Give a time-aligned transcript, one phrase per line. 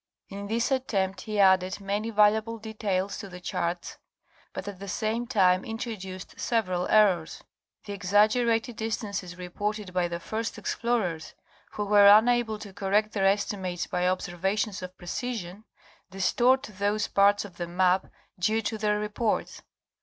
[0.29, 3.99] In this attempt he added many valuable details to the charts,
[4.51, 7.43] but at the same time introduced several errors.
[7.85, 11.35] The exagger ated distances reported by the first explorers
[11.73, 15.65] who were unable to correct their estimates by observations of precision,
[16.09, 18.07] distort those parts of the map
[18.39, 19.61] due to their reports.